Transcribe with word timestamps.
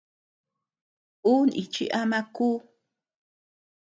Ú 1.31 1.33
níchi 1.49 1.85
ama 2.01 2.19
kú. 2.39 2.47